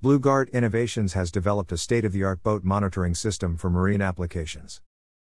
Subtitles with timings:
[0.00, 4.80] BlueGuard Innovations has developed a state of the art boat monitoring system for marine applications.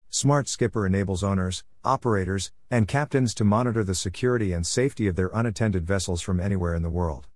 [0.10, 5.32] Smart Skipper enables owners, operators, and captains to monitor the security and safety of their
[5.34, 7.30] unattended vessels from anywhere in the world.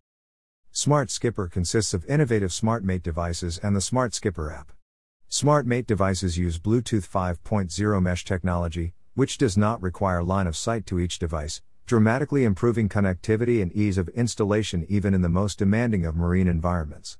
[0.73, 4.73] Smart Skipper consists of innovative SmartMate devices and the Smart Skipper app.
[5.29, 10.99] SmartMate devices use Bluetooth 5.0 mesh technology, which does not require line of sight to
[10.99, 16.17] each device, dramatically improving connectivity and ease of installation even in the most demanding of
[16.17, 17.17] marine environments.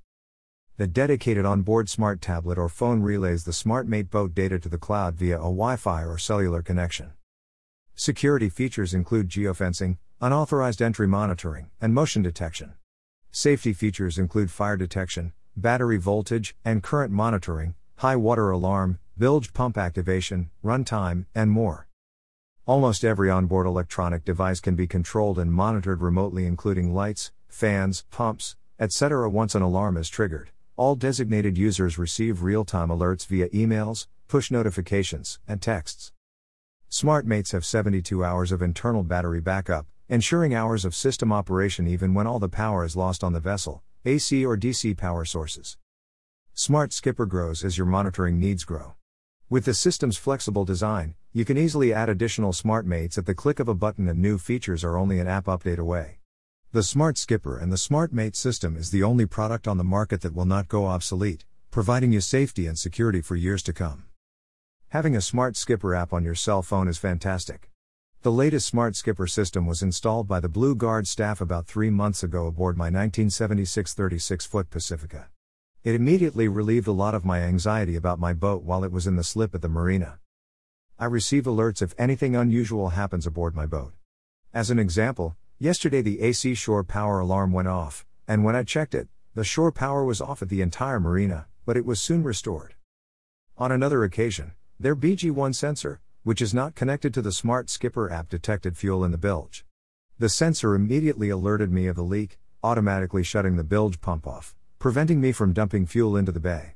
[0.80, 5.16] The dedicated onboard smart tablet or phone relays the SmartMate boat data to the cloud
[5.16, 7.12] via a Wi Fi or cellular connection.
[7.96, 12.76] Security features include geofencing, unauthorized entry monitoring, and motion detection.
[13.30, 19.78] Safety features include fire detection, battery voltage and current monitoring, high water alarm, bilge pump
[19.78, 21.90] activation, runtime, and more.
[22.66, 28.56] Almost every onboard electronic device can be controlled and monitored remotely, including lights, fans, pumps,
[28.80, 30.52] etc., once an alarm is triggered.
[30.80, 36.14] All designated users receive real time alerts via emails, push notifications, and texts.
[36.90, 42.28] SmartMates have 72 hours of internal battery backup, ensuring hours of system operation even when
[42.28, 45.78] all the power is lost on the vessel, AC or DC power sources.
[46.54, 48.94] Smart Skipper grows as your monitoring needs grow.
[49.50, 53.68] With the system's flexible design, you can easily add additional SmartMates at the click of
[53.68, 56.19] a button, and new features are only an app update away.
[56.72, 60.22] The Smart Skipper and the Smart Mate system is the only product on the market
[60.22, 64.04] that will not go obsolete, providing you safety and security for years to come.
[64.90, 67.72] Having a Smart Skipper app on your cell phone is fantastic.
[68.22, 72.22] The latest Smart Skipper system was installed by the Blue Guard staff about three months
[72.22, 75.30] ago aboard my 1976 36 foot Pacifica.
[75.84, 79.16] It immediately relieved a lot of my anxiety about my boat while it was in
[79.16, 80.20] the slip at the marina.
[81.00, 83.94] I receive alerts if anything unusual happens aboard my boat.
[84.54, 88.96] As an example, Yesterday the AC shore power alarm went off, and when I checked
[88.96, 92.76] it, the shore power was off at the entire marina, but it was soon restored.
[93.58, 98.30] On another occasion, their BG1 sensor, which is not connected to the Smart Skipper app,
[98.30, 99.66] detected fuel in the bilge.
[100.18, 105.20] The sensor immediately alerted me of the leak, automatically shutting the bilge pump off, preventing
[105.20, 106.76] me from dumping fuel into the bay.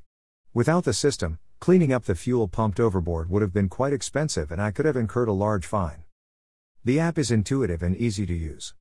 [0.52, 4.60] Without the system, cleaning up the fuel pumped overboard would have been quite expensive and
[4.60, 6.03] I could have incurred a large fine.
[6.86, 8.74] The app is intuitive and easy to use.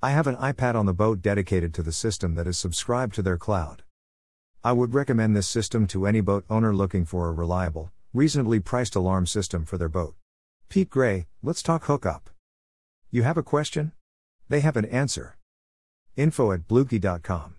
[0.00, 3.22] I have an iPad on the boat dedicated to the system that is subscribed to
[3.22, 3.82] their cloud.
[4.62, 8.94] I would recommend this system to any boat owner looking for a reliable, reasonably priced
[8.94, 10.14] alarm system for their boat.
[10.68, 12.30] Pete Gray, let's talk hookup.
[13.10, 13.90] You have a question?
[14.48, 15.36] They have an answer.
[16.16, 17.56] Info at bloogie.com.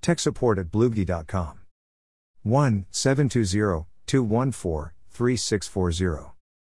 [0.00, 1.60] Tech support at bloogie.com.
[2.42, 6.32] 1 720 214 3640.